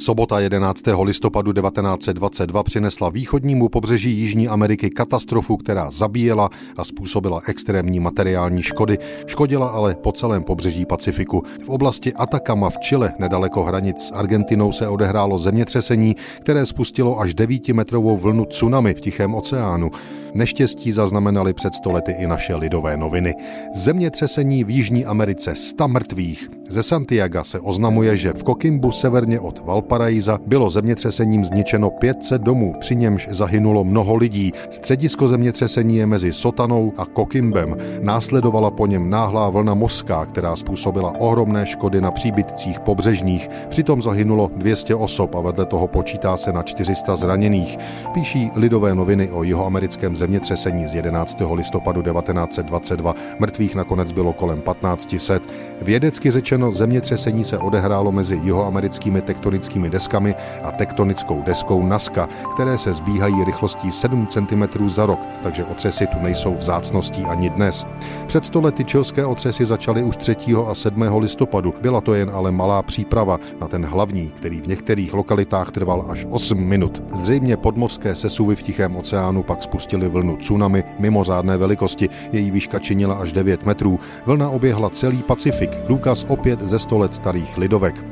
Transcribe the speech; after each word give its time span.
Sobota 0.00 0.40
11. 0.40 0.82
listopadu 1.02 1.52
1922 1.52 2.62
přinesla 2.62 3.10
východnímu 3.10 3.68
pobřeží 3.68 4.10
Jižní 4.10 4.48
Ameriky 4.48 4.90
katastrofu, 4.90 5.56
která 5.56 5.90
zabíjela 5.90 6.50
a 6.76 6.84
způsobila 6.84 7.40
extrémní 7.48 8.00
materiální 8.00 8.62
škody. 8.62 8.98
Škodila 9.26 9.68
ale 9.68 9.94
po 9.94 10.12
celém 10.12 10.44
pobřeží 10.44 10.86
Pacifiku. 10.86 11.42
V 11.64 11.68
oblasti 11.68 12.14
Atacama 12.14 12.70
v 12.70 12.78
Chile, 12.78 13.12
nedaleko 13.18 13.62
hranic 13.62 14.00
s 14.00 14.12
Argentinou, 14.12 14.72
se 14.72 14.88
odehrálo 14.88 15.38
zemětřesení, 15.38 16.16
které 16.40 16.66
spustilo 16.66 17.20
až 17.20 17.34
9-metrovou 17.34 18.18
vlnu 18.18 18.44
tsunami 18.44 18.94
v 18.94 19.00
Tichém 19.00 19.34
oceánu. 19.34 19.90
Neštěstí 20.34 20.92
zaznamenali 20.92 21.52
před 21.52 21.74
stolety 21.74 22.12
i 22.12 22.26
naše 22.26 22.56
lidové 22.56 22.96
noviny. 22.96 23.34
Zemětřesení 23.74 24.64
v 24.64 24.70
Jižní 24.70 25.04
Americe 25.04 25.54
100 25.54 25.88
mrtvých. 25.88 26.59
Ze 26.70 26.82
Santiago 26.82 27.44
se 27.44 27.60
oznamuje, 27.60 28.16
že 28.16 28.32
v 28.32 28.42
Kokimbu 28.42 28.92
severně 28.92 29.40
od 29.40 29.66
Valparaíza 29.66 30.38
bylo 30.46 30.70
zemětřesením 30.70 31.44
zničeno 31.44 31.90
500 31.90 32.42
domů, 32.42 32.74
při 32.80 32.96
němž 32.96 33.28
zahynulo 33.30 33.84
mnoho 33.84 34.16
lidí. 34.16 34.52
Středisko 34.70 35.28
zemětřesení 35.28 35.96
je 35.96 36.06
mezi 36.06 36.32
Sotanou 36.32 36.92
a 36.96 37.06
Kokimbem. 37.06 37.76
Následovala 38.00 38.70
po 38.70 38.86
něm 38.86 39.10
náhlá 39.10 39.50
vlna 39.50 39.74
mořská, 39.74 40.24
která 40.24 40.56
způsobila 40.56 41.12
ohromné 41.18 41.66
škody 41.66 42.00
na 42.00 42.10
příbytcích 42.10 42.80
pobřežních. 42.80 43.48
Přitom 43.68 44.02
zahynulo 44.02 44.50
200 44.56 44.94
osob 44.94 45.34
a 45.34 45.40
vedle 45.40 45.66
toho 45.66 45.86
počítá 45.86 46.36
se 46.36 46.52
na 46.52 46.62
400 46.62 47.16
zraněných. 47.16 47.78
Píší 48.14 48.50
lidové 48.56 48.94
noviny 48.94 49.30
o 49.30 49.42
jihoamerickém 49.42 50.16
zemětřesení 50.16 50.86
z 50.86 50.94
11. 50.94 51.38
listopadu 51.54 52.02
1922. 52.02 53.14
Mrtvých 53.38 53.74
nakonec 53.74 54.12
bylo 54.12 54.32
kolem 54.32 54.62
1500. 54.62 55.42
Vědecky 55.82 56.30
řečeno 56.30 56.59
zemětřesení 56.68 57.44
se 57.44 57.58
odehrálo 57.58 58.12
mezi 58.12 58.40
jihoamerickými 58.42 59.22
tektonickými 59.22 59.90
deskami 59.90 60.34
a 60.62 60.72
tektonickou 60.72 61.42
deskou 61.42 61.86
Nazca, 61.86 62.28
které 62.54 62.78
se 62.78 62.92
zbíhají 62.92 63.44
rychlostí 63.44 63.90
7 63.90 64.26
cm 64.26 64.88
za 64.88 65.06
rok, 65.06 65.20
takže 65.42 65.64
otřesy 65.64 66.06
tu 66.06 66.18
nejsou 66.18 66.54
vzácností 66.54 67.24
ani 67.24 67.50
dnes. 67.50 67.86
Před 68.26 68.44
stolety 68.44 68.84
čilské 68.84 69.26
otřesy 69.26 69.64
začaly 69.64 70.02
už 70.02 70.16
3. 70.16 70.36
a 70.70 70.74
7. 70.74 71.02
listopadu. 71.18 71.74
Byla 71.80 72.00
to 72.00 72.14
jen 72.14 72.30
ale 72.34 72.50
malá 72.50 72.82
příprava 72.82 73.38
na 73.60 73.68
ten 73.68 73.86
hlavní, 73.86 74.32
který 74.36 74.60
v 74.60 74.66
některých 74.66 75.14
lokalitách 75.14 75.70
trval 75.70 76.04
až 76.08 76.26
8 76.30 76.58
minut. 76.58 77.02
Zřejmě 77.14 77.56
podmořské 77.56 78.14
sesuvy 78.14 78.56
v 78.56 78.62
Tichém 78.62 78.96
oceánu 78.96 79.42
pak 79.42 79.62
spustily 79.62 80.08
vlnu 80.08 80.36
tsunami 80.36 80.84
mimořádné 80.98 81.56
velikosti. 81.56 82.08
Její 82.32 82.50
výška 82.50 82.78
činila 82.78 83.14
až 83.14 83.32
9 83.32 83.66
metrů. 83.66 84.00
Vlna 84.26 84.50
oběhla 84.50 84.90
celý 84.90 85.22
Pacifik, 85.22 85.70
důkaz 85.88 86.26
opět 86.28 86.49
ze 86.60 86.78
100 86.78 86.98
let 86.98 87.14
starých 87.14 87.58
lidovek. 87.58 88.04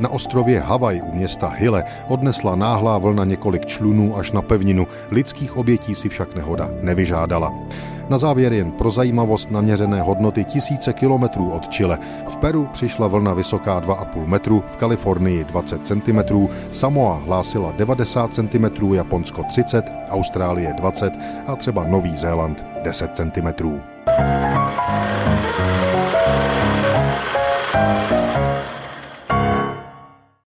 Na 0.00 0.08
ostrově 0.08 0.60
Havaj 0.60 1.02
u 1.04 1.16
města 1.16 1.48
Hille 1.48 1.84
odnesla 2.08 2.56
náhlá 2.56 2.98
vlna 2.98 3.24
několik 3.24 3.66
člunů 3.66 4.16
až 4.16 4.32
na 4.32 4.42
pevninu. 4.42 4.86
Lidských 5.10 5.56
obětí 5.56 5.94
si 5.94 6.08
však 6.08 6.34
nehoda 6.34 6.70
nevyžádala. 6.80 7.52
Na 8.08 8.18
závěr 8.18 8.52
jen 8.52 8.72
pro 8.72 8.90
zajímavost 8.90 9.50
naměřené 9.50 10.00
hodnoty 10.00 10.44
tisíce 10.44 10.92
kilometrů 10.92 11.50
od 11.50 11.68
Chile. 11.68 11.98
V 12.28 12.36
Peru 12.36 12.68
přišla 12.72 13.08
vlna 13.08 13.34
vysoká 13.34 13.80
2,5 13.80 14.26
metru, 14.26 14.64
v 14.66 14.76
Kalifornii 14.76 15.44
20 15.44 15.86
cm, 15.86 16.48
Samoa 16.70 17.20
hlásila 17.24 17.72
90 17.72 18.34
cm, 18.34 18.94
Japonsko 18.94 19.42
30, 19.42 19.84
Austrálie 20.10 20.74
20 20.74 21.12
a 21.46 21.56
třeba 21.56 21.84
Nový 21.84 22.16
Zéland 22.16 22.64
10 22.82 23.10
cm. 23.14 23.80